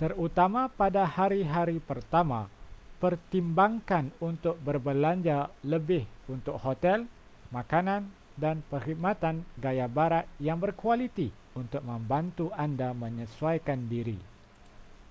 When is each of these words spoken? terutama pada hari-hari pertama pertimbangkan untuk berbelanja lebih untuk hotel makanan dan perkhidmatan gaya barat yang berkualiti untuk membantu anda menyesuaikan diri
terutama 0.00 0.62
pada 0.80 1.04
hari-hari 1.16 1.78
pertama 1.90 2.40
pertimbangkan 3.02 4.04
untuk 4.28 4.54
berbelanja 4.66 5.38
lebih 5.72 6.02
untuk 6.34 6.56
hotel 6.66 6.98
makanan 7.56 8.02
dan 8.42 8.56
perkhidmatan 8.70 9.36
gaya 9.64 9.86
barat 9.98 10.24
yang 10.46 10.58
berkualiti 10.64 11.28
untuk 11.60 11.80
membantu 11.90 12.46
anda 12.64 12.90
menyesuaikan 13.02 13.80
diri 13.92 14.18